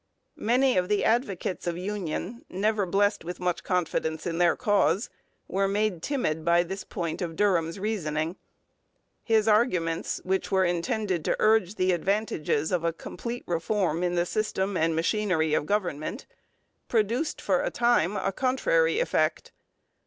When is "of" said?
0.77-0.89, 1.67-1.77, 7.21-7.35, 12.71-12.83, 15.53-15.67